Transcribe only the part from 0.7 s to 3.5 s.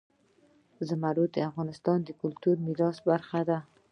زمرد د افغانستان د کلتوري میراث برخه